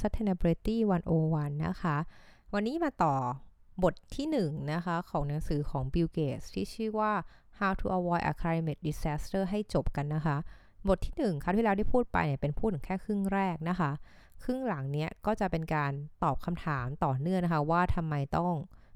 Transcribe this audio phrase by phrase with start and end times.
[0.00, 0.76] Sustainability
[1.18, 1.96] 101 นะคะ
[2.52, 3.14] วันนี้มาต่อ
[3.82, 4.36] บทที่1น
[4.72, 7.12] นะคะของหนังสือของ Bill Gates ที่ชื่อว่า
[7.58, 10.36] How to Avoid a Climate Disaster ให้จบกันนะคะ
[10.88, 13.90] บทที่ 1ครั้งที่แล้วได้พูดไปเนี่ยเป็นพูดถึงแค่ครึ่งแรกนะคะ
[14.42, 18.52] ครึ่งหลังเนี้ยก็จะเป็นการตอบคำถามต่อเนื่องนะคะ ว่าทำไมต้อง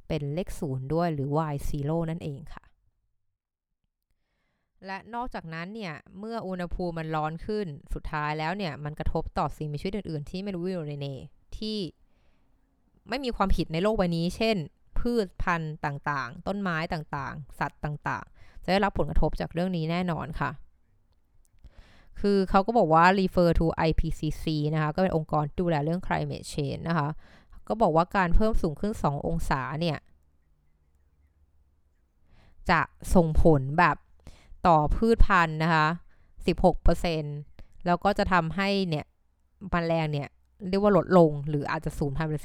[0.09, 2.64] เป็นเลขศูนย์ด้วยหรือ y zero นั่นเองค่ะ
[4.87, 11.07] และนอกจากนั้นเนี่ย เมื่ออุณหภูมิมันร้อนขึ้นสุดท้ายแล้วเนี่ย มันกระทบต่อสิ่งมีชีวิตอื่นๆ ที่ไม่รู้อยู่ในเน
[11.57, 11.79] ที่
[13.09, 14.57] ไม่มีความผิดในโลกใบนี้ เช่น
[14.99, 20.51] พืชพันธุ์ต่างๆ ต้นไม้ต่างๆ สัตว์ต่างๆ จะได้รับผลกระทบจากเรื่องนี้แน่นอนค่ะ
[22.21, 24.45] คือเขาก็บอกว่า refer to IPCC
[24.75, 27.09] นะคะ ก็เป็นองค์กรดูแลเรื่อง climate change นะคะ
[27.69, 29.99] ก็บอกว่าการเพิ่มสูงขึ้น 2 องศาเนี่ย
[32.71, 32.81] จะ
[33.15, 33.97] ส่งผลแบบ
[34.67, 35.87] ต่อพืชพันธุ์นะคะ
[36.67, 39.07] 16%แล้วก็จะทำให้เนี่ย
[39.75, 40.29] มแมลงเนี่ย
[40.69, 42.35] เรียกว่าลดลงหรืออาจจะสูญพันธุ์ไป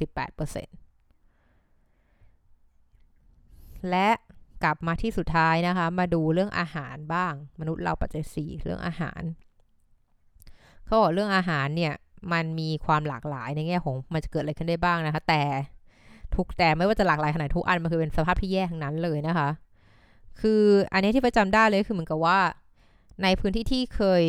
[3.90, 4.08] และ
[4.62, 9.22] กลับมาที่สุดท้ายนะคะ มาดูเรื่องอาหารบ้าง มนุษย์เราปัจจัยสี่เรื่องอาหาร
[10.84, 11.94] เขาบอกเรื่องอาหารเนี่ย
[12.32, 15.42] มันมีความหลากหลายในแง่ของมันจะเกิดอะไรขึ้นได้บ้างนะคะ แต่
[16.34, 19.48] ทุกแต่ไม่ว่าจะหลากหลายขนาดทุกอันมันคือเป็นสภาพที่แย่ทั้งนั้นเลยนะคะ
[20.40, 22.38] คืออันนี้ที่ประจำได้เลยคือเหมือนกับว่า
[23.22, 24.22] ในพื้นที่ที่เคย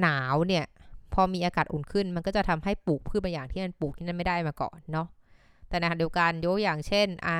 [0.00, 0.64] หนาวเนี่ย
[1.12, 5.06] พอมีอากาศอุ่นขึ้น มันก็จะทำให้ปลูกพืชบางอย่างที่มันปลูกที่นั่นไม่ได้มาก่อนเนาะ
[5.68, 7.38] แต่ในขณะเดียวกันยกอย่างเช่นอะ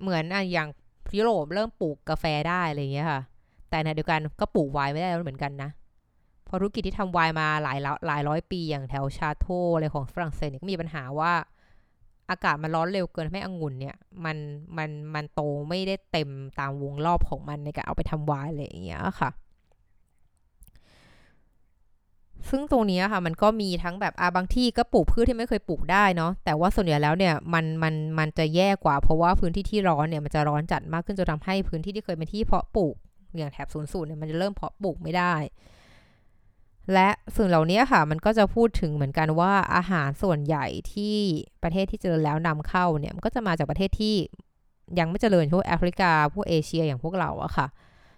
[0.00, 0.68] เหมือนอะอย่าง
[1.16, 3.20] ยุโรปเริ่มปลูกกาแฟได้อะไรอย่างเงี้ยค่ะ
[3.70, 5.70] แต่ในเดียวกันก็ปลูกไวน์ไม่ได้แล้วเหมือนกันนะ
[6.46, 11.32] พอธุรกิจที่ทำไวน์มาหลายหลายร้อยปีอย่างแถวชาโตอะไรของฝรั่งเศสเนี่ยก็มีปัญหาว่า
[12.32, 14.36] อากาศมันร้อนเร็วเกินทำให้องุ่นเนี่ยมัน
[14.76, 19.30] มันมันโตไม่ได้เต็มตามวงรอบของมันในการเอาไปทำวายอะไรอย่างเงี้ยค่ะ
[22.50, 32.94] ซึ่งตรงนี้ค่ะ มันก็มีทั้งแบบอาบางที่ก็ปลูกพืชที่ไม่เคยปลูกได้เนาะแต่ว่าส่วนใหญ่แล้วเนี่ยมันมันมันจะแย่กว่าเพราะว่าพื้นที่ที่ร้อนเนี่ยมันจะร้อนจัดมากขึ้นจนทาให้พื้นที่ที่เคยเป็นที่เพาะปลูก
[33.36, 35.34] อย่างแถบศูนย์สูตรเนี่ยมันจะเริ่มเพาะปลูกไม่ได้
[36.92, 41.16] และสิ่งเหล่านี้ค่ะ มันก็จะพูดถึงเหมือนกันว่าอาหารส่วนใหญ่ที่
[41.62, 44.16] ประเทศที่เจริญแล้วนำเข้าเนี่ยมันก็จะมาจากประเทศที่
[44.98, 47.66] ยังไม่เจริญพวกแอฟริกาพวกเอเชียอย่างพวกเราอะค่ะ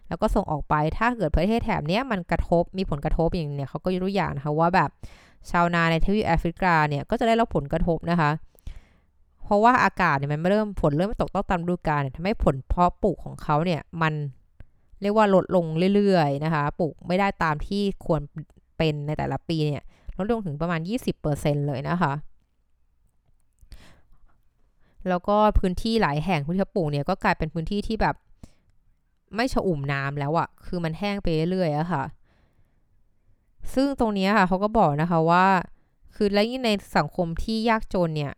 [0.09, 4.91] แล้วก็ส่งออกไปถ้าเกิดประเทศแถบนี้มันกระทบมีผลกระทบอย่างเนี่ยเขาก็ยกตัวอย่างนะคะว่าแบบ
[5.51, 8.31] ชาวนาในทวีปแอฟริกาเนี่ยก็จะได้รับผลกระทบนะคะ
[9.45, 14.15] เพราะว่าอากาศเนี่ยมันเริ่มฝนเริ่มตกต้องตามฤดูกาลทำให้ผลเพาะปลูกของเขาเนี่ยมัน
[15.03, 15.65] เรียกว่าลดลง
[15.95, 18.21] เรื่อยๆนะคะ ปลูกไม่ได้ตามที่ควร
[18.77, 19.85] เป็นในแต่ละปีเนี่ย
[20.19, 20.81] ลดลงถึงประมาณ
[21.25, 22.13] 20%เลยนะคะ
[25.09, 28.17] แล้วก็พื้นที่หลายแห่งพื้นที่ปลูกเนี่ยก็กลายเป็นพื้นที่ที่แบบ
[29.37, 32.05] ไม่ชอุ่มน้ำแล้วอะคือมันแห้งไปเรื่อยๆอะค่ะ
[33.75, 35.47] ซึ่งตรงนี้ค่ะเขาก็บอกนะคะว่า
[36.15, 38.33] คือและยิ่งในสังคมที่ยากจนเนี่ย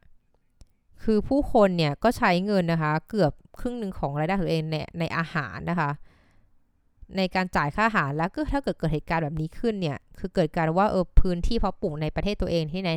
[1.03, 5.91] คือผู้คนเนี่ยก็ใช้เงินนะคะ เกือบครึ่งหนึ่งของรายได้ของเองในในอาหารนะคะ
[7.17, 12.91] ในการจ่ายค่าอาหารแล้วก็ถ้าเกิดเกิดเหตุการณ์แบบนี้ขึ้นเนี่ย คือเกิดการว่าเออพื้นที่เพาะปลูกในประเทศตัวเองที่ใน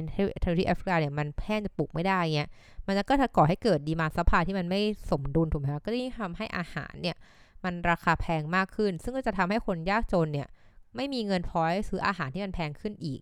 [0.44, 2.50] ทวีปแอฟริกาเนี่ยมันแทบจะปลูกไม่ได้เงี้ย
[2.88, 4.81] มันก็จะก่อให้เกิด demand supply ที่มันไม่
[5.12, 7.16] สมดุลถูกไหมคะก็ยิ่งทำให้อาหารเนี่ย
[7.63, 10.47] มันราคาแพงมากขึ้น ซึ่งก็จะทำให้คนยากจนเนี่ย
[10.96, 11.59] ไม่มีเงินพอ
[11.90, 13.22] ซื้ออาหารที่มันแพงขึ้นอีก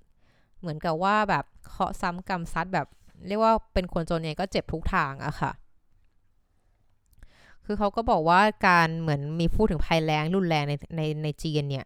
[0.59, 2.87] เหมือนกับว่าแบบเคราะห์ซ้ำกรรมซัดแบบ
[3.27, 5.51] เรียกว่าเป็นคนจนเนี่ยก็เจ็บทุกทางอะค่ะ
[7.65, 11.85] คือเขาก็บอกว่าการเหมือนมีพูดถึงภัยแรงรุนแรงในในในจีนเนี่ย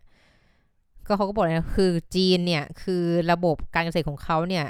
[1.07, 4.65] ก็เขาก็บอกนะคือจีนเนี่ยคือระบบการเกษตรของเขาเนี่ย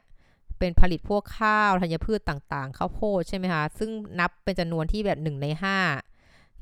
[0.60, 5.78] เป็นผลิตพวกข้าวธัญพืชต่างๆข้าวโพดใช่ไหมคะซึ่งนับเป็นจำนวนที่แบบหนึ่งในห้า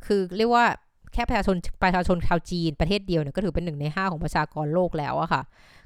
[0.06, 0.66] คือเรียกว่า
[1.14, 5.42] แค่ประชาชนประชาชนชาวจีนประเทศเดียวเนี่ยก็ถือเป็นหนึ่งในห้าของประชากรโลกแล้วอะค่ะ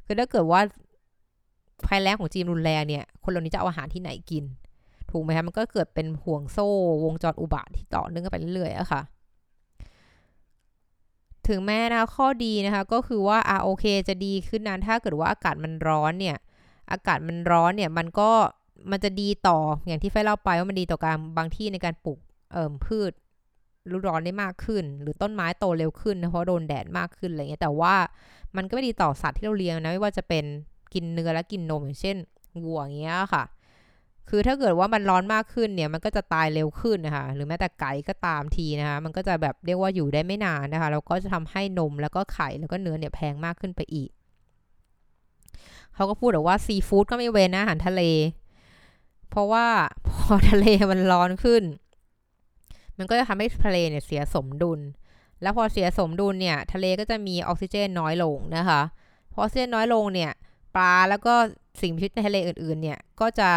[0.06, 0.62] คือถ้าเกิดว่า
[1.88, 4.44] ภัยแรงของจีนรุนแรงเนี่ยคนเหล่านี้จะเอาอาหารที่ไหนกิน
[5.12, 6.70] ถูกไหมคะมันก็เกิดเป็นห่วงโซ่
[7.06, 9.02] วงจรอุบาทที่ต่อเนื่องกันไปเรื่อยๆอะค่ะ
[11.48, 16.38] ถึงแม้นะข้อดีนะคะก็คือว่าอ่าโอเคจะดีขึ้นนะถ้าเกิดว่าอากาศมันร้อนเนี่ย
[16.92, 18.30] อากาศมันร้อนเนี่ยมันก็
[18.92, 19.58] มันจะดีต่อ
[19.88, 22.20] อย่างที่ไฟเล่าไปว่ามันดีต่อการบางที่ในการปลูก
[22.54, 23.12] เอ่อพืช
[23.92, 27.96] ฤดูร้อนได้มากขึ้น หรือต้นไม้โตเร็วขึ้นนะเพราะโดนแดดมากขึ้นอะไรเงี้ยแต่ว่า
[28.56, 30.46] มันก็ไม่ดีต่อสัตว์ที่เราเลี้ยงนะไม่ว่าจะเป็น
[30.94, 32.18] กินเนื้อและกินนมอย่างเช่น
[32.64, 33.44] วัวอย่างเงี้ยค่ะ
[34.30, 44.10] คือถ้าเกิดว่ามันร้อนมากขึ้นเนี่ยมันก็จะตายเร็วขึ้นนะคะหรือแม้แต่ไก่ก็ตามทีนะคะมันก็จะแบบเรียกว่าอยู่ได้ไม่นานนะคะแล้วก็จะทำให้นมแล้วก็ไข่แล้วก็เนื้อเนี่ยแพงมากขึ้นไปอีก
[45.96, 48.02] เขาก็พูดบอกว่าซีฟู้ดก็ไม่เว้นนะอาหารทะเล
[49.30, 49.66] เพราะว่า
[50.08, 51.64] พอทะเลมันร้อนขึ้น
[52.98, 54.80] มันก็จะทำให้ทะเลเนี่ยเสียสมดุล
[55.42, 58.82] แล้วพอเสียสมดุลเนี่ยทะเลก็จะมีออกซิเจนน้อยลงนะคะ
[59.32, 60.32] พอออกซิเจนน้อยลงเนี่ย
[60.76, 61.34] ปลาแล้วก็
[61.82, 63.50] สิ่งมีชีวิตในทะเลอื่นๆเนี่ยก็จะ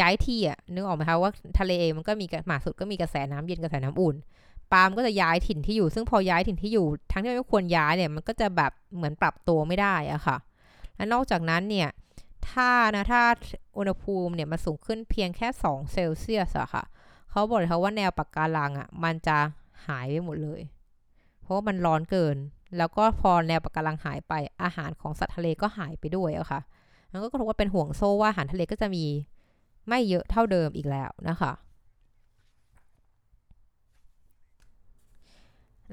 [0.00, 4.16] ย้ายที่อะนึกออกไหมคะว่าทะเลเองมันก็มีหมาสุดก็มีกระแสน้ำเย็นกระแสน้ำอุ่น
[4.72, 10.36] ปลามก็จะย้ายถิ่นที่อยู่ ซึ่งพอย้ายถิ่นที่อยู่ ทั้งที่ไม่ควรย้ายเนี่ยมันก็จะแบบเหมือนปรับตัวไม่ได้อะค่ะ
[10.96, 11.88] และนอกจากนั้นเนี่ย
[12.50, 13.22] ถ้านะถ้า
[13.78, 16.84] อุณหภูมิเนี่ยมันสูงขึ้นเพียงแค่ 2 เซลเซียสอะค่ะ
[17.30, 19.36] เขาบอกเลยค่ะว่าแนวปะการังอะมันจะ
[19.86, 20.60] หายไปหมดเลย
[21.40, 22.36] เพราะว่ามันร้อนเกิน
[22.78, 26.60] แล้วก็พอแนวปะการังหายไปอาหารของสัตว์ทะเลก็หายไปด้วยอะค่ะ
[27.12, 29.04] มันก็ถือว่าเป็นห่วงโซ่ว่าอาหารทะเลก็จะมี
[29.88, 31.52] ไม่เยอะเท่าเดิมอีกแล้วนะคะ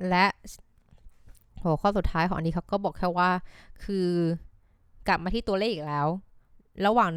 [0.09, 0.25] และ
[1.61, 3.29] หัวข้อสุดท้ายของอันนี้เขาก็บอกแค่ว่า
[3.83, 4.09] คือ
[5.07, 6.07] กลับมาที่ตัวเลขอีกแล้ว
[6.85, 7.09] ระหว่าง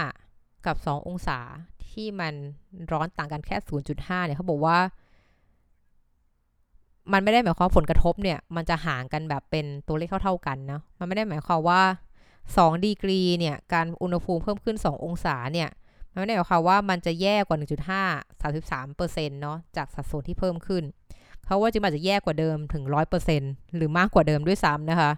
[0.00, 1.38] 1.5 กับ 2 องศา
[1.90, 2.34] ที่มัน
[2.92, 3.56] ร้อนต่างกันแค่
[3.92, 4.78] 0.5 เนี่ยเขาบอกว่า
[7.12, 11.82] มันไม่ได้หมายความผลกระทบเนี่ย มันจะห่างกันแบบเป็นตัวเลขเท่าๆกันนะมันไม่ได้หมายความว่า
[12.34, 15.68] 2ดีกรีเนี่ย การอุณหภูมิเพิ่มขึ้น 2 องศาเนี่ย
[16.14, 20.84] มันไม่ได้หมายความว่ามันจะแย่กว่า 1.5 33เปอร์เซ็นต์เนาะจากสัดส่วนที่เพิ่มขึ้น
[21.44, 25.10] เขาว่าจะมาจะแย่กว่าเดิมถึง 100เปอร์เซ็นต์หรือมากกว่าเดิมด้วยซ้ำนะคะ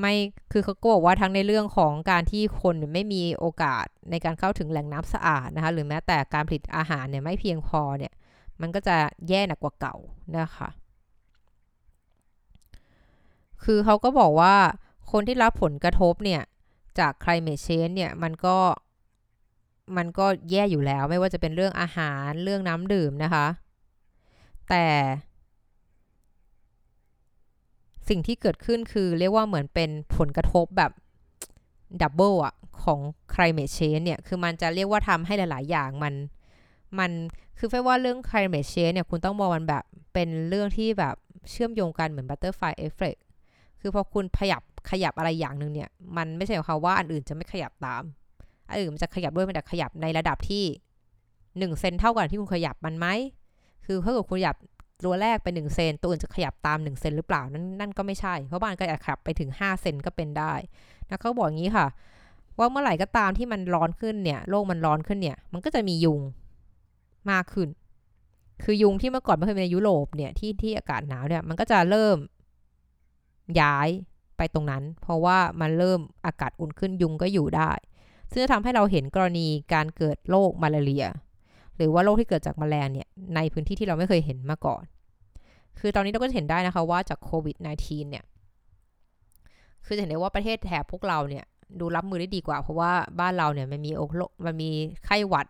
[0.00, 0.14] ไม่
[0.52, 8.12] คือเขาก็บอกว่าทั้งในเรื่องของการที่คนไม่มีโอกาสในการเข้าถึงแหล่งน้ำสะอาดนะคะหรือแม้แต่การผลิตอาหารเนี่ยไม่เพียงพอเนี่ย
[8.60, 8.96] มันก็จะ
[9.28, 9.96] แย่หนักกว่าเก่า
[10.38, 10.68] นะคะ
[13.64, 14.54] คือเขาก็บอกว่า
[15.12, 16.42] คนที่รับผลกระทบเนี่ย
[16.98, 18.56] จาก climate change เนี่ยมันก็
[19.96, 23.46] มันก็แย่อยู่แล้ว ไม่ว่าจะเป็นเรื่องอาหารเรื่องน้ำดื่มนะคะ
[24.68, 24.86] แต่
[28.08, 30.92] สิ่งที่เกิดขึ้นคือเรียกว่าเหมือนเป็นผลกระทบแบบ
[32.02, 33.00] ดับเบิลอะของ
[33.32, 36.14] climate change เนี่ย คือมันจะเรียกว่าทำให้หลาย ๆ อย่างมัน
[36.98, 37.10] มัน
[37.58, 39.84] คือแค่ว่าเรื่อง climate change เนี่ย คุณต้องมองมันแบบ
[40.14, 41.14] เป็นเรื่องที่แบบ
[41.50, 43.20] เชื่อมโยงกันเหมือน butterfly effect
[43.80, 48.02] คือพอคุณขยับขยับอะไรอย่างหนึ่งเนี่ย มันไม่ใช่หมายความว่าอันอื่นจะไม่ขยับตาม
[48.74, 50.64] อื่นมันจะขยับด้วยมันจะขยับในระดับที่
[51.58, 53.06] หนึ่งเซนเท่ากันที่คุณขยับมันไหม
[53.86, 54.56] คือถ้าเกิดคุณขยับ
[55.04, 60.54] ตัวแรกไปหนึ่งเซนตัวอื่นจะขยับตามหนึ่งเซนหรือเปล่านั่นนั่นก็ไม่ใช่ เพราะบางก็อาจขยับไปถึงห้าเซนก็เป็นได้
[61.08, 61.86] นะเขาบอกอย่างนี้ค่ะ
[62.58, 66.20] ว่าเมื่อไหร่ก็ตามที่มันร้อนขึ้นเนี่ยโลกมันร้อนขึ้นเนี่ย มันก็จะมียุง
[67.30, 67.68] มากขึ้น
[68.64, 72.16] คือยุงที่เมื่อก่อนไม่เคยในยุโรปเนี่ยที่ที่อากาศหนาวเนี่ยมันก็จะเริ่ม
[73.60, 73.88] ย้าย
[74.36, 77.70] ไปตรงนั้น เพราะว่ามันเริ่มอากาศอุ่นขึ้นยุงก็อยู่ได้
[78.30, 81.06] ซึ่งจะทำให้เราเห็นกรณีการเกิดโรคมาลาเรีย
[81.76, 84.82] หรือว่าโรคที่เกิดจากแมลงเนี่ยในพื้นที่ที่เราไม่เคยเห็นมาก่อน
[85.80, 88.24] คือตอนนี้เราก็เห็นได้นะคะว่าจากโควิด -19 เนี่ย
[89.86, 91.44] คือจะเห็นได้ว่าประเทศแถบพวกเราเนี่ย
[91.80, 94.70] ดูรับมือได้ดีกว่า เพราะว่าบ้านเราเนี่ยมันมีโรคมันมี
[95.04, 95.46] ไข้หวัด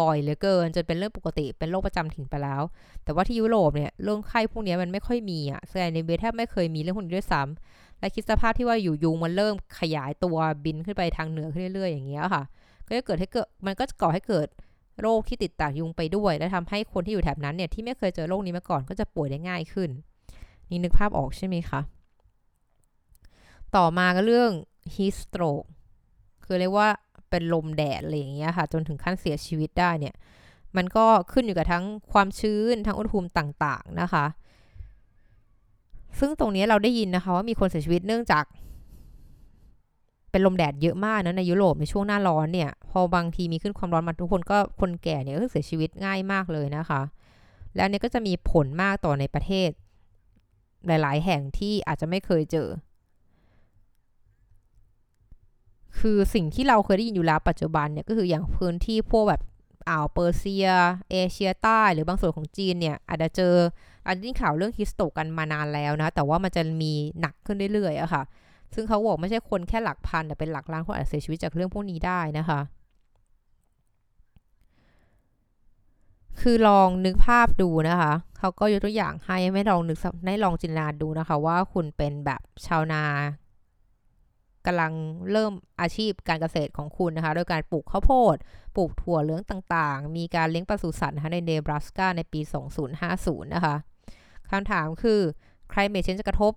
[0.00, 2.62] บ่อยเหลือเกินจนเป็นเรื่องปกติเป็นโรคประจำถิ่นไปแล้ว
[3.04, 12.42] แต่ว่าที่ยุโรปเนี่ยเรื่องไข้พวกนี้มันไม่ค่อยมีอะแสดงในเบแทบไม่เคยมีเรื่องพวกนี้ด้วยซ้ำ และคิดสภาพที่ว่าอยู่ยุงมันเริ่มขยายตัวบินขึ้นไปทางเหนือขึ้นเรื่อย ๆ อย่างเงี้ยค่ะ
[12.86, 14.48] ก็จะเกิดให้เกิดมันก็จะก่อให้เกิด
[15.00, 19.90] โรคที่ติดตากยุงไปด้วย และทำให้คนที่อยู่แถบนั้นเนี่ยที่ไม่เคยเจอโรคนี้มาก่อนก็จะป่วยได้ง่ายขึ้น
[20.70, 21.80] นี่นึกภาพออกใช่ไหมคะ
[23.76, 24.50] ต่อมาก็เรื่อง
[24.94, 25.66] heat stroke
[26.44, 26.88] คือเรียกว่า
[27.30, 30.14] เป็นลมแดดอะไรอย่างเงี้ยค่ะ จนถึงขั้นเสียชีวิตได้เนี่ย
[30.76, 34.24] มันก็ขึ้นอยู่กับทั้งความชื้นทั้งอุณหภูมิต่างๆนะคะ
[36.18, 38.44] ซึ่งตรงนี้เราได้ยินนะคะว่ามีคนเสียชีวิตเนื่องจาก
[40.30, 47.00] เป็นลมแดดเยอะมากนะในยุโรปในช่วงหน้าร้อนเนี่ย พอบางทีมีขึ้นความร้อนมาทุกคนก็คนแก่เนี่ยก็เสียชีวิตง่ายมากเลยนะคะ
[47.76, 49.70] แล้วเนี่ยก็จะมีผลมากต่อในประเทศ
[50.86, 52.68] หลาย ๆ แห่งที่อาจจะไม่เคยเจอ
[55.98, 59.42] คือสิ่งที่เราเคยได้ยินอยู่แล้วปัจจุบันเนี่ยก็คืออย่างพื้นที่พวกแบบ
[59.88, 60.68] อ่าวเปอร์เซีย
[61.10, 63.54] เอเชียใต้ หรือบางส่วนของจีนเนี่ยอาจจะเจอ
[64.08, 68.22] อันนี้ข่าวเรื่องฮิสโตกันมานานแล้วนะ แต่ว่ามันจะมีหนักขึ้นเรื่อยๆอะค่ะ
[68.74, 72.60] ซึ่งเขาบอกไม่ใช่คนแค่หลักพันแต่เป็นหลักล้านคนอาจจะเสียชีวิตจากเรื่องพวกนี้ได้นะคะ
[76.40, 83.02] คือลองนึกภาพดูนะคะ เขาก็ยกตัวอย่างให้ไม่ลองนึกให้ลองจินตนาดูนะคะ ว่าคุณเป็นแบบชาวนา
[84.66, 84.92] กำลัง
[85.30, 88.36] เริ่มอาชีพการเกษตรของคุณนะคะ โดยการปลูกข้าวโพด
[88.76, 92.40] ปลูกถั่วเหลืองต่างๆ มีการเลี้ยงปศุสัตว์นะคะในเนบราสกาในปี
[92.96, 93.76] 2050 นะคะ
[94.50, 95.20] คำถามคือ
[95.70, 96.52] ใครเมชเชนจะกระทบ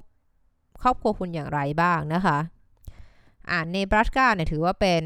[0.81, 2.37] ครอบครัวคุณอย่างไรบ้างนะคะ
[3.49, 5.03] อ่าเนบราสกาเนี่ยถือว่าเป็น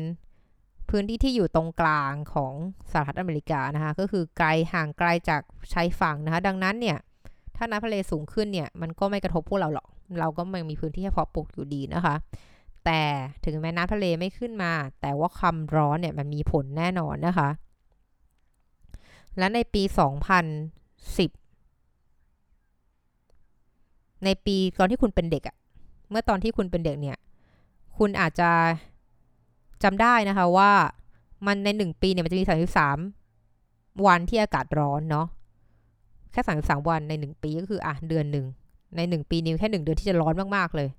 [0.89, 2.53] พื้นที่ที่อยู่ตรงกลางของ
[2.91, 5.41] สหรัฐอเมริกานะคะ ก็คือไกลห่างไกลจาก
[5.73, 6.97] ชายฝั่งนะคะ ดังนั้นเนี่ย
[7.55, 9.88] ถ้าน้ำทะเลสูงขึ้นเนี่ย มันก็ไม่กระทบพวกเราหรอก
[10.19, 12.15] เราก็ยังมีพื้นที่ให้เพาะปลูกอยู่ดีนะคะ
[12.85, 13.01] แต่
[13.45, 17.50] ถึงแม้น้ำทะเลไม่ขึ้นมา แต่ว่าความร้อนเนี่ยมันมีผลแน่นอนนะคะ
[19.38, 19.83] และในปี
[20.67, 21.40] 2010
[24.25, 25.55] ในปีตอนที่คุณเป็นเด็กอะ
[26.09, 27.17] เมื่อตอนที่คุณเป็นเด็กเนี่ย
[27.97, 28.49] คุณอาจจะ
[29.83, 30.71] จำได้นะคะว่า
[31.45, 32.97] มันในหนึ่งปีเนี่ยมันจะมีสามสิบสาม
[34.05, 35.27] วันที่อากาศร้อนเนาะ
[36.31, 38.45] แค่สามสิบสามวันในหนึ่งปีก็คืออะเดือนหนึ่ง
[38.95, 40.89] ในหนึ่งปีนี้แค่หนึ่งเดือนที่จะร้อนมากๆเลย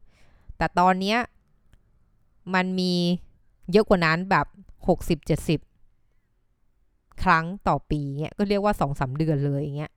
[0.56, 1.18] แต่ตอนเนี้ย
[2.54, 2.92] มันมี
[3.72, 4.46] เยอะกว่านั้นแบบ
[4.88, 5.60] หกสิบเจ็ดสิบ
[7.22, 9.92] ครั้งต่อปีเงี้ยก็เรียกว่าสองสาเดือนเลยอย่างเงี้ย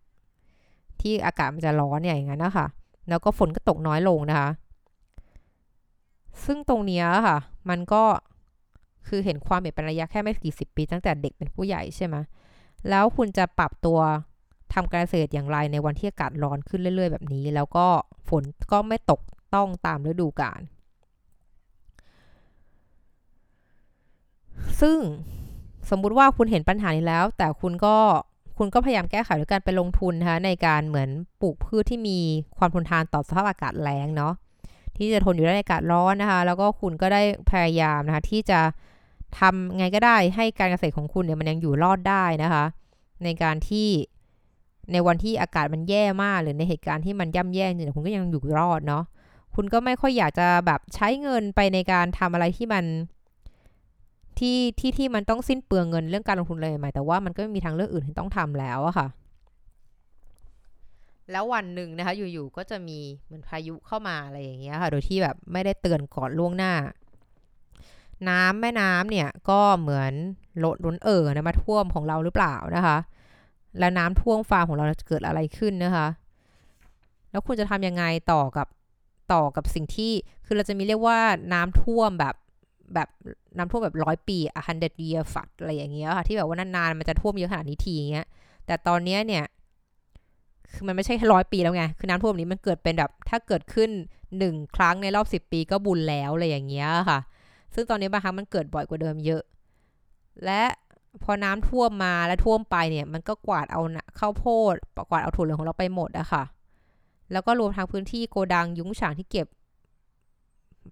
[0.99, 2.67] ที่อากาศมันจะร้อนเนี่ยอย่างนั้นนะคะ
[3.09, 4.49] แล้วก็ฝนก็ตกน้อยลงนะคะ
[6.45, 7.37] ซึ่งตรงนี้ค่ะ
[7.69, 8.03] มันก็
[9.07, 12.15] คือเห็นความเปลี่ยนแปลงระยะแค่ไม่กี่สิบปี ตั้งแต่เด็กเป็นผู้ใหญ่ใช่ไหม
[12.89, 13.99] แล้วคุณจะปรับตัว
[14.73, 17.87] ทำการเกษตรอย่างไรในวันที่อากาศร้อนขึ้นเรื่อย ๆ แบบนี้ แล้วก็
[18.29, 19.21] ฝนก็ไม่ตก
[19.53, 20.61] ต้องตามฤดูกาล
[24.81, 24.99] ซึ่ง
[25.89, 27.97] สมมุติว่าคุณเห็นปัญหานี้แล้ว แต่คุณก็
[28.57, 31.09] คุณก็พยายามแก้ไขด้วยการไปลงทุนนะคะในการเหมือน
[31.41, 32.19] ปลูกพืชที่มี
[32.57, 34.33] ความทนทานต่อสภาพอากาศแล้งเนาะ
[34.97, 38.59] ที่จะทนอยู่ในอากาศร้อนนะคะ แล้วก็คุณก็ได้พยายามนะคะที่จะ
[39.39, 42.63] ทำไงก็ได้ให้การเกษตรของคุณเนี่ยมันยังอยู่รอดได้นะคะ
[43.23, 43.87] ในการที่
[44.91, 49.03] ในวันที่อากาศมันแย่มากหรือในเหตุการณ์ที่มันย่ำแย่จริงคุณก็ยังอยู่รอดเนาะ
[49.55, 52.85] คุณก็ไม่ค่อยอยากจะแบบใช้เงินไปในการทำอะไรที่มัน
[54.39, 59.07] ที่ที่ที่มันต้องสิ้นเปลืองเงินเรื่องการลงทุนเลยหมายแต่ว่ามันก็มีทางเลือกอื่นที่ต้องทำแล้วอะค่ะ
[61.31, 66.73] แล้ววันหนึ่งนะคะ อยู่ๆก็จะมีเหมือนพายุเข้ามาอะไรอย่างเงี้ยค่ะ โดยที่แบบไม่ได้เตือนก่อนล่วงหน้า
[68.29, 70.13] น้ำแม่น้ำเนี่ยก็เหมือน
[70.63, 72.97] ลดล้นเอ่อนะมาท่วมของเราหรือเปล่านะคะ
[73.79, 76.07] แล้วน้ำท่วมฟาร์มของเราจะเกิดอะไรขึ้นนะคะ
[77.31, 78.67] แล้วคุณจะทำยังไงต่อกับ
[79.33, 80.11] ต่อกับสิ่งที่
[80.45, 81.19] คือเราจะมีเรียกว่า
[81.53, 82.35] น้ำท่วมแบบ
[82.93, 83.09] แบบ
[83.57, 88.27] น้ำท่วมแบบร้อยปีอะ hundred year flood อะไรอย่างเงี้ยค่ะ ที่แบบว่านานๆมันจะท่วมเยอะขนาดนี้ทีเงี้ย
[88.65, 89.43] แต่ตอนเนี้ยเนี่ย
[90.73, 93.89] คือมันไม่ใช่แค่ร้อยปีแล้วไง คือน้ำท่วมนี้มันเกิดเป็นแบบ ถ้าเกิดขึ้น
[94.37, 97.19] หนึ่งครั้งในรอบสิบปีก็บุญแล้วอะไรอย่างเงี้ยค่ะ
[97.73, 99.43] ซึ่งตอนนี้บางครั้งมันเกิดบ่อยกว่าเดิมเยอะ
[100.45, 100.63] และ
[101.23, 103.81] พอน้ำท่วมมาและท่วมไปเนี่ย มันก็กวาดเอา
[104.19, 104.75] ข้าวโพด
[105.09, 106.43] กวาดเอาถั่วเหลืองของเราไปหมดอะค่ะ
[107.31, 109.47] แล้วก็รวมทั้งพื้นที่โกดังยุ้งฉางที่เก็บ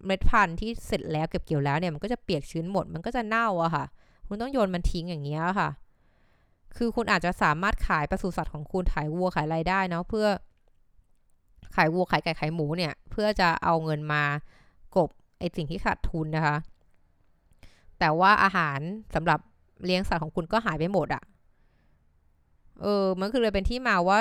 [0.06, 3.86] เมล็ดพันธุ์ที่เสร็จแล้วเก็บเกี่ยวแล้วเนี่ยมันก็จะเปียกชื้นหมดมันก็จะเน่าอะค่ะ
[4.28, 5.70] คุณต้องโยนมันทิ้งอย่างเงี้ยค่ะ
[6.78, 10.28] คือคุณอาจจะสามารถขายปศุสัตว์ของคุณขายวัวขายอะไรได้เนาะเพื่อ
[11.76, 14.24] ขายวัวขายไก่ขายหมูเนี่ย เพื่อจะเอาเงินมา
[14.96, 15.10] กบ
[15.40, 16.58] ไอสิ่งที่ขาดทุนนะคะ
[18.00, 18.80] แต่ว่าอาหาร
[19.16, 19.40] สำหรับ
[19.86, 21.24] เลี้ยงสัตว์ของคุณก็หายไปหมดอะ
[22.82, 24.20] เออ มันคือเลยเป็นที่มาว่า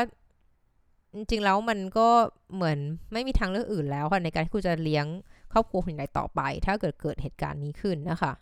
[1.14, 2.08] จริงๆแล้วมันก็
[2.54, 2.78] เหมือน
[3.12, 5.06] ไม่มีทางเลือกอื่นแล้วค่ะในการที่คุณจะเลี้ยง
[5.52, 8.32] ครอบครัวคนใดต่อไป ถ้าเกิดเกิดเหตุการณ์นี้ขึ้นนะคะ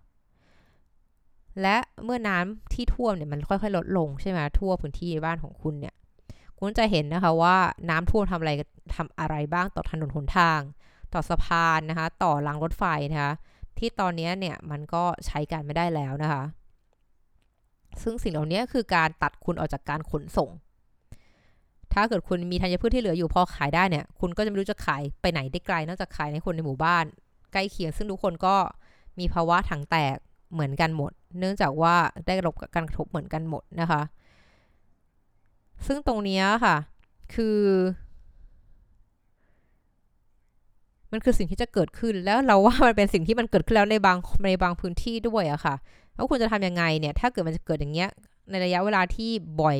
[1.62, 5.94] และเมื่อน้ำที่ท่วมเนี่ยมันค่อยๆลดลงใช่ไหมทั่วพื้นที่บ้านของคุณเนี่ย
[6.58, 7.56] คุณจะเห็นนะคะว่า
[7.90, 8.52] น้ำท่วมทำอะไร
[8.96, 10.60] ทำอะไรบ้างต่อถนนหนทาง
[11.12, 13.32] ต่อสะพานนะคะ ต่อรางรถไฟนะคะ
[13.78, 16.42] ที่ตอนนี้เนี่ยมันก็ใช้การไม่ได้แล้วนะคะ
[18.02, 20.50] ซึ่งสิ่งเหล่านี้คือการตัดคุณออกจากการขนส่ง
[21.94, 27.04] ถ้าเกิดคุณมีธัญพืชที่เหลืออยู่พอขายได้เนี่ย คุณก็จะไม่รู้จะขายไปไหนได้ไกล นอกจากขายในคนในหมู่บ้าน
[27.52, 28.56] ใกล้เคียง ซึ่งทุกคนก็
[29.18, 30.16] มีภาวะถังแตก
[30.52, 31.94] เหมือนกันหมด เนื่องจากว่า
[32.26, 34.02] ได้รับการกระทบเหมือนกันหมดนะคะ
[35.86, 36.76] ซึ่งตรงนี้ค่ะ
[37.34, 37.58] คือ
[41.12, 45.74] มันคือสิ่งที่จะเกิดขึ้นแล้วเราว่ามันเป็นสิ่งที่มันเกิดขึ้นแล้วในบางในบางพื้นที่ด้วยอะค่ะ
[46.14, 48.10] แล้วคุณจะทำยังไงเนี่ย ถ้าเกิดมันจะเกิดอย่างเงี้ย
[48.50, 49.30] ในระยะเวลาที่
[49.60, 49.78] บ่อย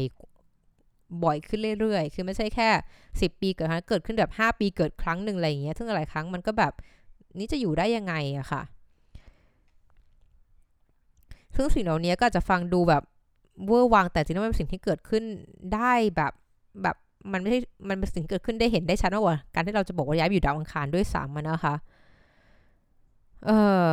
[1.25, 2.69] บ่อยขึ้นเรื่อยๆ คือไม่ใช่แค่
[3.09, 6.73] 10 ปีเกิดครั้งเกิดขึ้นแบบ 5 ปีเกิดครั้งหนึ่งอะไรอย่างเงี้ย ซึ่งหลายครั้งมันก็แบบ
[7.39, 8.63] นี่จะอยู่ได้ยังไงอะค่ะ
[11.57, 13.03] ซึ่งสิ่งเหล่านี้ก็จะฟังดูแบบ
[13.67, 15.25] เวอร์วังแต่จริงๆมันเป็นสิ่งที่เกิดขึ้น
[15.75, 16.33] ได้แบบ
[16.83, 16.97] แบบ
[17.33, 21.75] มันไม่ใช่มันเป็นสิ่งเกิดขึ้นได้เห็นได้ชัดมากกว่าการที่เราจะบอกว่าย้ายไปอยู่ดาวอังคารด้วยซ้ำนะคะ
[23.47, 23.51] เอ
[23.85, 23.87] อ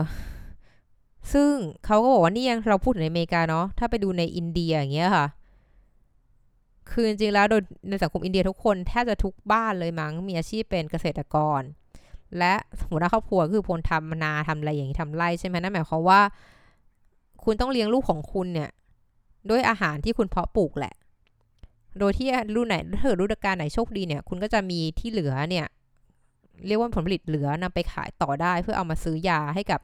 [1.34, 1.52] ซึ่ง
[1.86, 5.26] เขาก็บอกว่านี่ยังเราพูดถึงในอเมริกาเนาะถ้าไปดูในอินเดียอย่างเงี้ยค่ะ
[6.92, 11.62] คือจริงๆแล้วโดยในสังคมอินเดียทุกคนแทบจะทุกบ้านเลยมั้งมีอาชีพเป็นเกษตรกร
[12.38, 12.54] และ
[12.90, 16.22] หัวหน้าครอบครัวคือพลทำนาทำอะไรอย่างนี้ทำไร่ใช่ไหมนั่นหมายความว่า
[17.44, 18.70] คุณต้องเลี้ยงลูกของคุณเนี่ย
[19.50, 20.94] ด้วยอาหารที่คุณเพาะปลูกแหละ
[22.00, 25.66] โดยที่รุ่นไหนถ้าฤดูกาลไหนโชคดีเนี่ย คุณก็จะมีที่เหลือเนี่ย
[26.68, 29.80] เรียกว่าผลผลิตเหลือนำไปขายต่อได้เพื่อเอามาซื้อยาให้กับ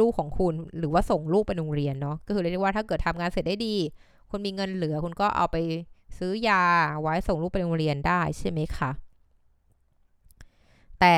[0.00, 3.74] ลูกของคุณหรือว่าส่งลูกไปโรงเรียนเนาะก็คือเรียกว่าถ้าเกิดทำงานเสร็จได้ดี
[4.30, 5.56] คุณมีเงินเหลือคุณก็เอาไป
[6.18, 6.62] ซื้อยา
[7.00, 8.90] ไว้ส่งลูกไปโรงเรียนได้ใช่ไหมคะ
[11.00, 11.16] แต่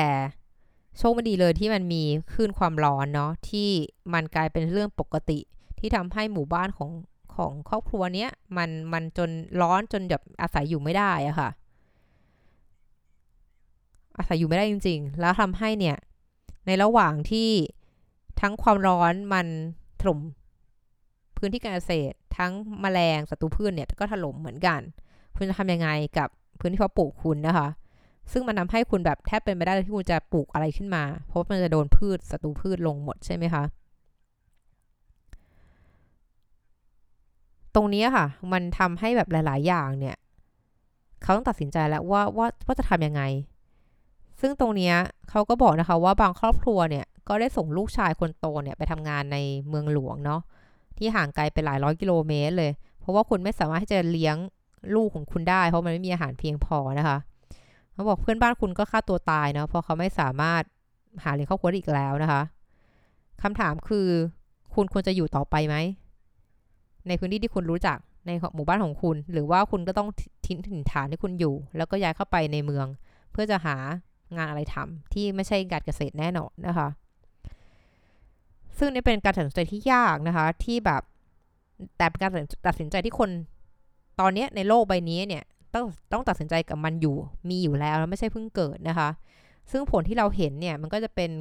[0.97, 3.69] โชคไม่ดีเลยที่มันมีคลื่นความร้อนเนาะที่
[4.13, 5.39] มันกลายเป็นเรื่องปกติ
[5.79, 6.89] ที่ทำให้หมู่บ้านของ
[7.35, 9.29] ของครอบครัวเนี้ยมันมันจน
[9.61, 11.49] ร้อนจนแบบอาศัยอยู่ไม่ได้อะค่ะ
[14.17, 15.97] อาศัยอยู่ไม่ได้จริง ๆ แล้วทำให้เนี่ย
[16.65, 17.49] ในระหว่างที่
[18.41, 19.47] ทั้งความร้อนมัน
[20.01, 20.19] ถล่ม
[21.45, 22.51] พื้นที่การเกษตร ทั้ง
[22.83, 24.79] มแมลงศัตรูพืชเนี่ยก็ถล่มเหมือนกัน
[25.35, 27.67] คุณจะทำยังไงกับพื้นที่เพาะปลูกคุณนะคะ
[28.31, 33.63] ซึ่งมันทาให้คุณแบบแทบเป็นไปได้ที่คุณจะปลูกอะไรขึ้นมา เพราะมันจะโดนพืชศัตรูพืชลงหมดใช่ไหมคะ
[37.75, 40.15] ตรงนี้ค่ะ มันทำให้แบบหลาย ๆ อย่างเนี่ย
[41.21, 43.21] เขาต้องตัดสินใจแล้วว่าว่าว่าจะทำยังไง
[44.41, 44.93] ซึ่งตรงนี้
[45.29, 50.41] เขาก็บอกนะคะว่าบางครอบครัวเนี่ยก็ได้ส่งลูกชายคนโตเนี่ยไปทำงานในเมืองหลวงเนาะ
[51.03, 54.35] ที่ห่างไกลไปหลายร้อยกิโลเมตรเลย เพราะว่าคุณไม่สามารถที่จะเลี้ยง
[54.95, 57.17] ลูกของคุณได้ เพราะมันไม่มีอาหารเพียงพอนะคะ
[57.93, 60.63] เขาบอกเพื่อนบ้านคุณก็ฆ่าตัวตายเนาะเพราะเขาไม่สามารถ
[61.23, 62.41] หาเลี้ยงครอบครัวอีกแล้วนะคะ
[63.41, 64.07] คำถามคือ
[64.75, 65.75] คุณควรจะอยู่ต่อไปไหม
[67.07, 70.09] ในพื้นที่ที่คุณรู้จักในหมู่บ้านของคุณ หรือว่าคุณก็ต้อง
[70.47, 72.87] ทิ้งถิ่นฐานที่คุณอยู่ แล้วก็ย้ายเข้าไปในเมือง
[73.31, 73.75] เพื่อจะหา
[74.37, 76.87] งานอะไรทำที่ไม่ใช่การเกษตรแน่นอนนะคะ
[78.77, 81.01] ซึ่งนี่เป็นการตัดสินใจที่ยากนะคะ ที่แบบ
[81.97, 82.31] แต่เป็นการ
[82.67, 83.29] ตัดสินใจที่คน
[84.19, 87.15] ตอนนี้ในโลกใบนี้เนี่ยต้องต้องตัดสินใจกับมันอยู่
[87.49, 89.09] มีอยู่แล้วไม่ใช่เพิ่งเกิดนะคะ
[89.71, 91.31] ซึ่งผลที่เราเห็นเนี่ยมันก็จะเป็น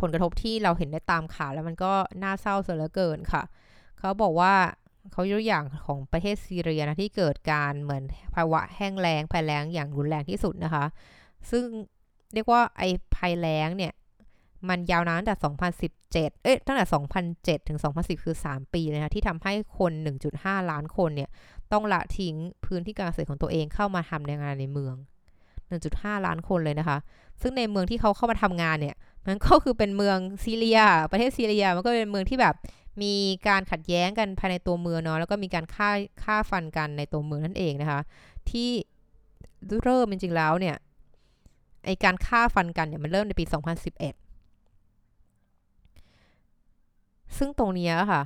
[0.00, 3.42] ผลกระทบที่เราเห็นได้ตามข่าวแล้วมันก็น่าเศร้าเสียเหลือเกินค่ะ
[3.98, 4.54] เขาบอกว่า
[5.12, 8.02] เขายกอย่างของประเทศซีเรียนะที่เกิดการเหมือน
[8.34, 10.84] ภาวะแห้งแล้งภัยแล้งอย่างรุนแรงที่สุดนะคะ
[11.50, 11.64] ซึ่ง
[12.34, 13.92] เรียกว่าไอ้ภัยแล้งเนี่ย
[14.68, 15.36] มันยาวนานตั้งแต่
[15.90, 16.84] 2017 เอ๊ะ ตั้งแต่
[17.32, 19.92] 2007 ถึง 2010 คือ 3 ปีเลยนะ ที่ทำให้คน
[20.30, 21.30] 1.5 ล้านคนเนี่ย
[21.72, 24.94] ต้องละทิ้งพื้นที่การเกษตรของตัวเองเข้ามาทำในงานในเมือง
[25.60, 26.98] 1.5 ล้านคนเลยนะคะ
[27.40, 32.54] ซึ่งในเมืองที่เขาเข้ามาทำงานเนี่ย มันก็คือเป็นเมืองซีเรีย ประเทศซีเรีย มันก็เป็นเมืองที่แบบ
[33.02, 33.14] มี
[33.48, 35.90] การขัดแย้งกันภายในตัวเมืองเนาะ แล้วก็มีการฆ่า
[36.22, 38.00] ฆ่าฟันกันในตัวเมืองนั่นเองนะคะ
[38.50, 38.70] ที่
[39.82, 40.76] เริ่มจริงๆแล้วเนี่ย
[41.86, 43.44] ไอการฆ่าฟันกันเนี่ย มันเริ่มในปี
[43.88, 44.29] 2011
[47.36, 48.22] ซึ่งตรงนี้ค่ะ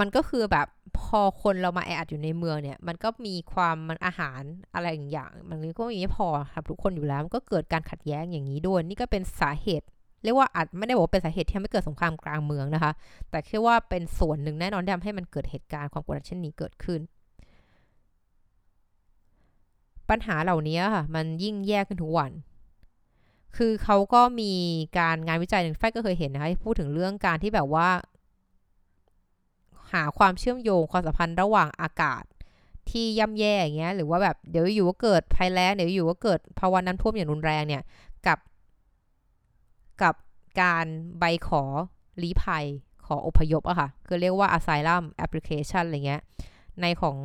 [0.00, 0.66] มันก็คือแบบ
[0.98, 4.42] พอคนเรามาแออัดอยู่ในเมืองเนี่ย มันก็มีความมันอาหาร
[4.74, 9.86] อะไรอย่าง มันก็มีไม่พอครับทุกคนอยู่แล้วมันก็เกิดการขัดแย้งอย่างนี้ด้วยนี่ก็เป็นสาเหตุ
[10.24, 12.92] เรียกว่าอาจไม่ได้บอกเป็นสาเหตุที่ทำให้เกิดสงครามกลางเมืองนะคะ
[13.30, 17.00] แต่แค่ว่าเป็นส่วนหนึ่งแน่นอนที่ทำให้มันเกิดเหตุการณ์ความกดดันเช่นนี้เกิดขึ้น
[20.10, 22.30] ปัญหาเหล่านี้ค่ะ มันยิ่งแย่ขึ้นทุกวัน
[23.56, 24.52] คือเขาก็มี
[24.98, 27.88] การงานวิจัยหนึ่งไฟก็เคยเห็นนะคะพูดถึงเรื่องการที่แบบว่า
[29.92, 32.22] หาความเชื่อมโยงความสัมพันธ์ระหว่างอากาศ
[32.90, 37.82] ที่ย่ำแย่อย่างเงี้ยหรือว่าแบบเดี๋ยวอยู่ก็เกิดภัยแล้งเดี๋ยวอยู่ก็เกิดภาวะน้ำท่วมอย่างรุนแรงเนี่ย
[38.26, 38.38] กับ
[40.02, 40.14] กับ
[40.60, 40.86] การ
[41.18, 41.62] ใบขอ
[42.22, 42.64] ลี้ภัย
[43.06, 46.20] ขออพยพอะค่ะ คือเรียกว่า asylum application อะไรเงี้ย
[46.80, 47.16] ในของ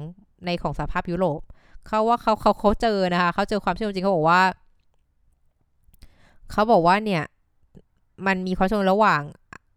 [0.46, 1.42] ในของสหภาพยุโรป
[1.88, 4.42] เขาว่าเขาเขาเขาเจอนะคะเขาเจอความเชื่อมจริงเขาบอกว่า
[6.52, 7.24] เขาบอกว่าเนี่ย
[8.26, 9.22] มันมีความชงระหว่าง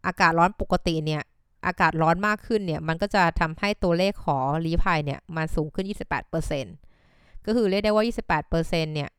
[0.06, 1.22] อากาศร้อนปกติเนี่ย
[1.66, 5.86] อากาศร้อนมากขึ้นเนี่ย มันก็จะทำให้ตัวเลขขอรีพายเนี่ยมันสูงขึ้น
[6.46, 8.04] 28%ก็คือเรียกได้ว่า
[8.50, 9.10] 28%เนี่ย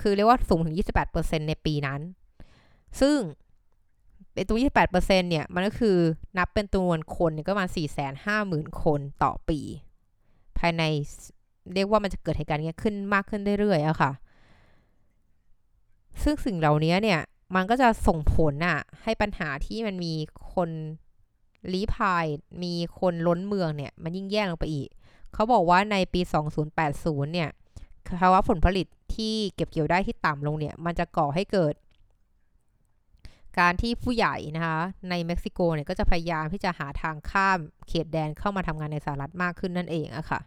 [0.00, 0.76] คือเรียกว่าสูงถึง
[1.12, 2.00] 28%ในปีนั้น
[3.00, 3.16] ซึ่ง
[4.32, 5.96] เป็นตัว 28%เนี่ย มันก็คือ
[6.38, 7.68] นับเป็นตัววนคนก็ประมาณ
[8.20, 9.60] 450,000 คนต่อปี
[10.58, 10.82] ภายใน
[11.74, 14.10] เรียกว่ามันจะเกิดเหตุการณ์นี้ขึ้นมากขึ้นเรื่อยๆอะค่ะ
[16.22, 17.20] ซึ่งสิ่งเหล่านี้เนี่ย
[17.54, 20.14] มันก็จะส่งผลอะให้ปัญหาที่มันมี
[20.54, 20.70] คน
[21.72, 22.26] ลี้พาย
[22.62, 24.88] มีคนล้นเมืองเนี่ย มันยิ่งแย่ลงไปอีก
[25.34, 26.20] เขาบอกว่าในปี
[26.76, 27.50] 2080 เนี่ย
[28.20, 31.74] ภาวะผลผลิตที่เก็บเกี่ยวได้ที่ต่ำลงเนี่ย มันจะก่อให้เกิด
[33.58, 34.78] การที่ผู้ใหญ่นะคะ
[35.10, 40.40] ในเม็กซิโกเนี่ยก็จะพยายามที่จะหาทางข้ามเขตแดนเข้ามาทำงานในสหรัฐมากขึ้นนั่นเองอะค่ะ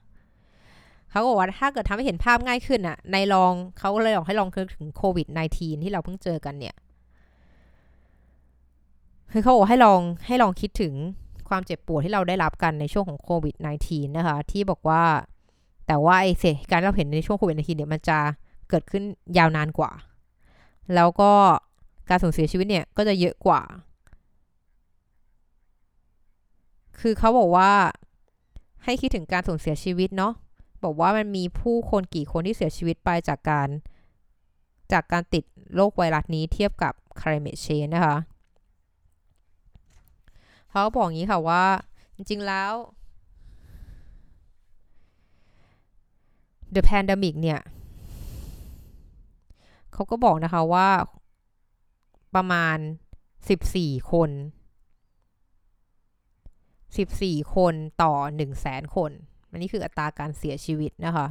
[1.14, 6.76] เขาบอกว่าถ้าเกิดทำให้เห็นภาพง่ายขึ้นอะในลองเขาเลยลองให้ลองนึกถึงโควิด -19 ที่เราเพิ่งเจอกันเนี่ย
[9.32, 10.94] คือเขาบอกให้ลองให้ลองคิดถึง
[11.50, 15.04] ความเจ็บปวดที่เราได้รับกันในช่วงของโควิด -19 นะคะ ที่บอกว่า
[15.88, 18.18] แต่ว่าไอ้เหตุการเราเห็นในช่วงโควิด -19 เนี่ยมันจะ
[18.70, 19.04] เกิดขึ้น
[19.38, 19.92] ยาวนานกว่า
[20.96, 21.32] แล้วก็
[22.10, 23.62] การสูญเสียชีวิตเนี่ยก็จะเยอะกว่า
[27.00, 27.72] คือเขาบอกว่า
[28.84, 30.34] ให้คิดถึงการสูญเสียชีวิตเนาะ
[30.84, 33.70] บอกว่ามันมีผู้คนกี่คนที่เสียชีวิตไปจากการ
[34.92, 35.44] จากการติด
[35.76, 38.18] โรคไวรัสนี้เทียบกับ climate change นะคะ
[40.70, 41.64] เขาบอกอย่างนี้ค่ะว่า
[42.16, 42.74] จริงๆแล้ว
[46.74, 47.62] the pandemic เนี่ย
[49.94, 50.90] เขาก็บอกนะคะว่า
[52.36, 52.78] ประมาณ
[53.48, 54.30] 14 คน
[56.88, 59.12] 14 คนต่อ 1 0 0 0 0แสนคน
[59.54, 61.28] อันนี้คืออัตราการเสียชีวิตนะคะ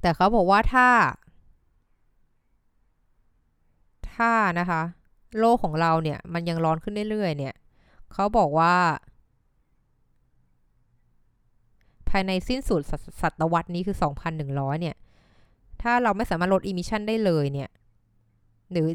[0.00, 0.88] แต่เขาบอกว่าถ้า
[4.14, 4.82] ถ้านะคะ
[5.38, 7.54] โลกของเราเนี่ย มันยังร้อนขึ้นเรื่อยๆ เนี่ย
[8.12, 8.74] เขาบอกว่า
[12.08, 12.80] ภายในสิ้นสุด
[13.20, 13.96] ศตวรรษนี้คือ
[14.38, 14.96] 2,100 เนี่ย
[15.82, 17.70] ถ้าเราไม่สามารถลด emission ได้เลยเนี่ย
[18.70, 18.86] หรือ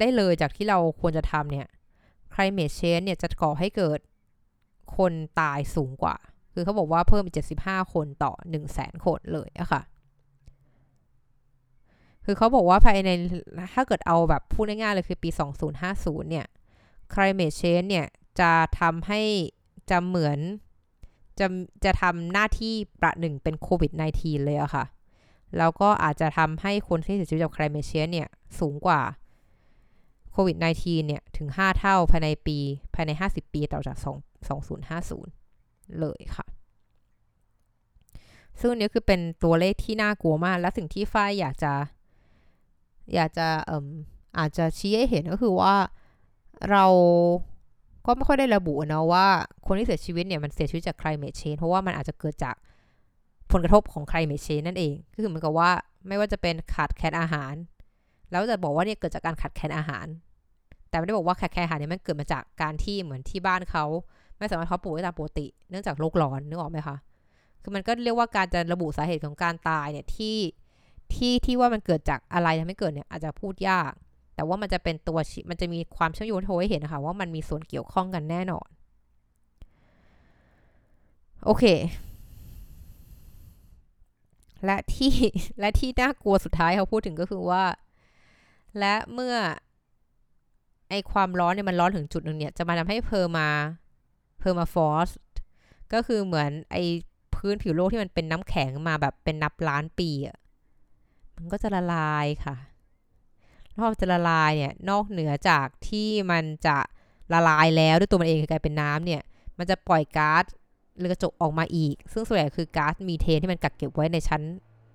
[0.00, 1.66] ได้เลยจากที่เราควรจะทำเนี่ย
[2.34, 3.98] climate change เนี่ยจะก่อให้เกิด
[4.96, 6.16] คนตายสูงกว่า
[6.52, 9.82] คือเขาบอกว่าเพิ่มอีก75 คนต่อ 1 0 0 0 0แสนคนเลยอะค่ะ
[12.24, 13.10] คือเขาบอกว่าภายใน
[13.74, 15.30] ถ้าเกิดเอาแบบพูดง่ายๆเลยคือปี
[15.80, 16.46] 2050 เนี่ย
[17.12, 18.06] climate change เนี่ย
[18.40, 19.20] จะทำให้
[19.90, 20.38] จะเหมือน
[21.38, 21.46] จะ
[21.84, 24.84] จะทำหน้าที่ประหนึ่งเป็นโควิด -19 เลยอะค่ะ
[25.58, 28.28] แล้วก็อาจจะทำให้คนที่เสียชีวิตจาก climate change เนี่ย
[28.60, 29.00] สูงกว่า
[30.32, 32.58] โควิด -19 เนี่ย ถึง 5 เท่าภายในปี
[32.94, 33.98] ภายใน 50 ปีต่อจาก
[34.42, 36.46] 2050 เลยค่ะ
[38.60, 41.72] ซึ่งนี้คือเป็นตัวเลขที่น่ากลัวมาก และสิ่งที่ฝ้ายอยากจะ
[43.14, 43.86] อยากจะเอ่ม
[44.38, 45.74] อาจจะชี้ให้เห็นก็คือว่า
[46.70, 46.86] เรา
[48.06, 49.26] ก็ไม่ค่อยได้ระบุนะว่า
[49.66, 52.54] คนที่เสียชีวิตเนี่ยมันเสียชีวิตจาก climate change เพราะว่ามันอาจจะเกิดจาก
[53.52, 55.70] ผลกระทบของ climate change นั่นเองก็คือเหมือนกับว่า
[56.08, 57.54] ไม่ว่าจะเป็นขาดแคลนอาหาร
[58.30, 60.06] แล้วจะบอกว่าเนี่ยเกิดจากการขาดแคลนอาหาร
[60.88, 63.84] แต่ไม่ได้บอกว่าขาดแคลนอาหารเนี่ยมันเกิดมาจากการที่เหมือนที่บ้านเขา
[64.38, 66.96] ไม่สามารถเพาะปลูกได้ตามปกติ เนื่องจากโลกร้อนนึกออกไหมคะ
[67.62, 70.38] คือมันก็เรียกว่าการจะระบุสาเหตุของการตายเนี่ยที่
[71.14, 73.92] ที่ที่ว่ามันเกิดจากอะไรทำให้เกิดเนี่ยอาจจะพูดยาก
[74.34, 75.18] แต่ว่ามันจะเป็นตัว
[75.50, 78.68] มันจะมีความเชื่อมโยงโชว์ให้เห็นนะคะว่ามันมีส่วนเกี่ยวข้องกันแน่นอน
[81.44, 81.64] โอเค
[84.64, 85.14] และที่
[85.60, 87.64] และที่น่ากลัวสุดท้ายเขาพูดถึงก็คือว่า
[88.78, 89.36] และเมื่อ
[90.90, 95.08] ไอความร้อนเนี่ยมันร้อนถึงจุดหนึ่งเนี่ยจะมาทำให้ perma permafrost
[95.92, 96.76] ก็คือเหมือนไอ
[97.34, 100.36] พื้นผิวโลกที่มันเป็นน้ำแข็งมาแบบเป็นนับล้านปีอะ
[101.36, 102.56] มันก็จะละลายค่ะ
[103.70, 106.76] แล้วพอจะละลายเนี่ยนอกเหนือจากที่มันจะ
[107.32, 109.22] ละลายแล้วด้วยตัวมันเองกลายเป็นน้ำเนี่ย
[109.58, 110.44] มันจะปล่อยก๊าซ
[110.98, 114.42] เรือกระจกออกมาอีก ซึ่งส่วนใหญ่คือก๊าซมีเทนที่มันกักเก็บไว้ในชั้น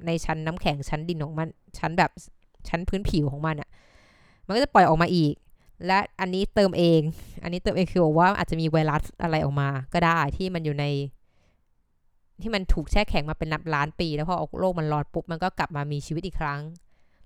[0.05, 2.11] ในชั้นน้ำแข็งชั้นดินของมัน ชั้นแบบ
[2.69, 3.69] ชั้นพื้นผิวของมันอะ่ะ
[4.45, 5.33] มันก็จะปล่อยออกมาอีก
[5.85, 7.01] และอันนี้เติมเอง
[7.43, 10.85] อันนี้เติมเองคือว่าอาจจะมีไวรัสอะไรออกมา ก็ได้ที่มันอยู่ใน
[12.41, 16.61] ที่มันถูกแช่แข็งมาเป็นนับล้านปี แล้วพอโลกมันร้อนปุ๊บมันก็กลับมามีชีวิตอีกครั้ง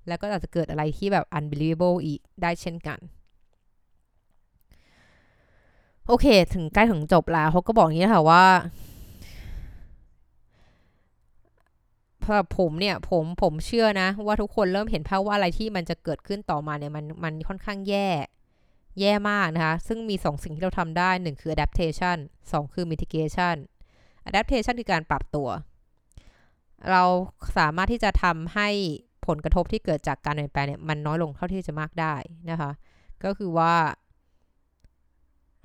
[0.07, 2.99] แล้วก็อาจจะเกิดอะไรที่แบบ unbelievable อีกได้เช่นกัน
[6.07, 8.43] โอเค ถึงใกล้ถึงจบแล้วเขาก็บอกอย่างนี้ค่ะว่า
[12.25, 18.07] สำหรับผมเนี่ยผมผมเชื่อนะ ว่าทุกคนเริ่มเห็นภาพว่าอะไรที่มันจะเกิดขึ้นต่อมาเนี่ยมันมันค่อนข้างแย่
[18.99, 22.17] แย่มากนะคะ ซึ่งมี 2 สิ่งที่เราทำได้ 1 คือ adaptation
[22.51, 23.55] 2 คือ mitigation
[24.29, 25.49] adaptation คือการปรับตัว
[26.89, 27.03] เรา
[27.57, 28.69] สามารถที่จะทำให้
[29.27, 32.15] ผลกระทบที่เกิดจากการเปลี่ยนแปลงเนี่ยมันน้อยลงเท่าที่จะมากได้
[32.51, 32.71] นะคะ
[33.23, 33.73] ก็คือว่า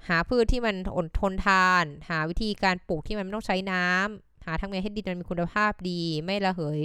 [0.08, 6.80] หาพืชที่มันอดทนทาน หาวิธีการปลูกที่มันไม่ต้องใช้น้ำหาทำไงให้ดินมันมีคุณภาพดี ไม่ระเหย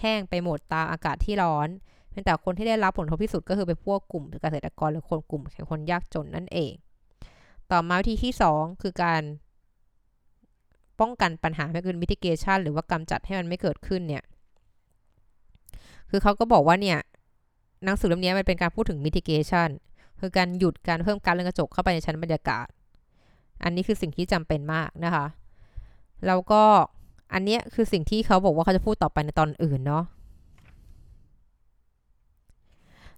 [0.00, 1.68] แห้งไปหมดตามอากาศที่ร้อน
[2.14, 6.72] เป็นแต่คนที่ได้รับผลกระทบที่สุดก็คือเป็นพวกกลุ่มเกษตรกรหรือคนกลุ่มคนยากจนนั่นเอง
[7.70, 9.22] ต่อมาวิธีที่ 2 คือการ
[11.00, 14.24] ป้องกันปัญหาไม่คือ mitigation หรือว่ากำจัดให้มันไม่เกิดขึ้นเนี่ย
[16.10, 16.98] คือเขาก็บอกว่าเนี่ย
[17.84, 19.68] หนังสือเล่มนี้มันเป็นการพูดถึง mitigation
[20.20, 22.66] คือการหยุดการเพิ่มการเรืองกระจกเข้าไปในชั้นบรรยากาศ
[23.62, 25.26] อันนี้คือสิ่งที่จำเป็นมากนะคะ
[26.26, 26.62] แล้วก็
[27.32, 30.04] อันนี้คือสิ่งที่เขาบอกว่าเขาจะพูดต่อไปในตอนอื่นเนาะ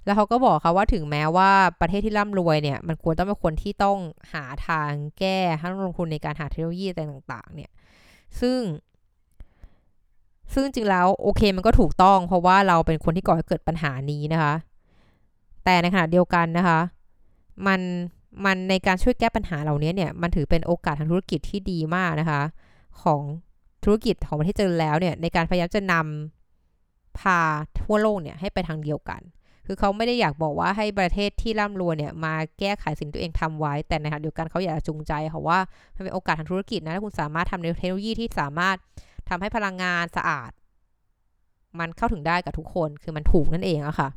[0.07, 3.99] แล้วเขาก็บอกค่ะว่าถึงแม้ว่าประเทศที่ร่ำรวยเนี่ยมันควรต้องเป็นคนที่ต้อง
[4.33, 7.71] หาทางแก้ทั้งลงทุนในการหาเทคโนโลยีต่างๆ เนี่ย
[8.40, 8.61] ซึ่ง
[10.55, 14.55] ซึ่งจริงแล้วโอเคมันก็ถูกต้อง เพราะว่าเราเป็นคนที่ก่อให้เกิดปัญหานี้นะคะ
[15.64, 16.81] แต่ในขณะเดียวกันนะคะ
[17.66, 17.81] มัน
[18.45, 22.42] มันในการช่วยแก้ปัญหาเหล่านี้เนี่ยมันถือเป็นโอกาสทางธุรกิจที่ดีมากนะคะ
[23.03, 23.23] ของ
[23.85, 27.40] ธุรกิจของประเทศเจริญแล้วเนี่ยในการพยายามจะนำพา
[27.81, 29.21] ทั่วโลกเนี่ยให้ไปทางเดียวกัน
[29.66, 35.59] คือเขาไม่ได้อยากบอกว่าให้ประเทศที่ร่ำรวยเนี่ยมาแก้ไขสิ่งตัวเองทำไว้ แต่ในขณะเดียวกันเขาอยากจูงใจค่ะว่า
[35.94, 38.76] มันเป็นโอกาสทางธุรกิจนะถ้าคุณสามารถทำในเทคโนโลยีที่สามารถ
[39.29, 40.50] ทำให้พลังงานสะอาด
[41.79, 44.09] มันเข้าถึงได้กับทุกคนคือมันถูกนั่นเองอะค่ะ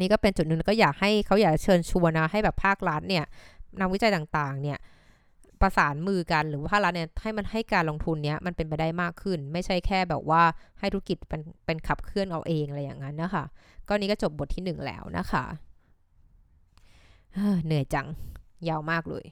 [0.00, 3.24] นี่ก็เป็นจุดหนึ่งก็อยากให้เขาอยากเชิญชวนนะให้แบบภาครัฐเนี่ย
[3.80, 4.78] นำวิจัยต่างๆ เนี่ย
[5.62, 10.42] ประสานมือกันหรือว่าภาครัฐเนี่ยให้มันให้การลงทุนเนี้ยมันเป็นไปได้มากขึ้น ไม่ใช่แค่แบบว่า
[10.78, 13.44] ให้ธุรกิจเป็นเป็นขับเคลื่อนเอาเองอะไรอย่างนั้นนะคะ
[13.88, 15.44] ก็นี้ก็จบบทที่หนึ่งแล้วนะคะ
[17.64, 18.06] เหนื่อยจัง
[18.68, 19.24] ยาวมากเลย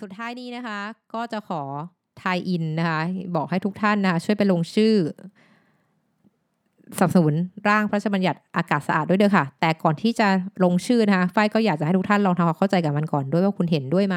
[0.00, 0.78] สุดท้ายนี้นะคะ
[1.14, 1.62] ก็จะขอ
[2.22, 3.00] ทายอินนะคะ
[3.36, 4.94] บอกให้ทุกท่านนะคะช่วยไปลงชื่อ
[6.98, 7.34] สนับสนุน
[7.68, 10.28] ร่างพระราชบัญญัติอากาศสะอาดด้วยเด้อค่ะ แต่ก่อนที่จะ
[10.64, 14.16] ลงชื่อนะคะ ฝ้ายก็อยากจะให้ทุกท่านลองทำความเข้าใจกับมันก่อนด้วยว่าคุณเห็นด้วยไหม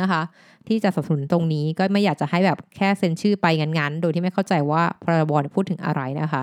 [0.00, 0.22] นะคะ
[0.68, 6.42] ที่จะสนับสนุนตรงนี้ก็ไม่อยากจะให้แบบแค่เซ็นชื่อไปงั้นๆ โดยที่ไม่เข้าใจว่าพรบพูดถึงอะไรนะคะ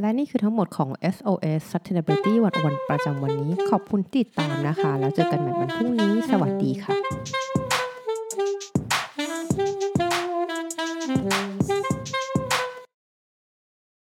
[0.00, 6.94] และนี่คือทั้งหมดของ SOS Sustainability วันวันประจำวันนี้ ขอบคุณติดตามนะคะ แล้วเจอกันใหม่วันพรุ่งนี้ สวัสดีค่ะ